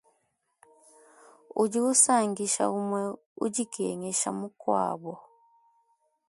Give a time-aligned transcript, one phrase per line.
[1.61, 3.03] Udi usankisha, umue
[3.43, 5.13] udikengesha mukuabu.